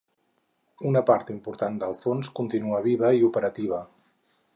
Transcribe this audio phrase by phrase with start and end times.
[0.91, 3.83] Una part important del fons continua viva i operativa.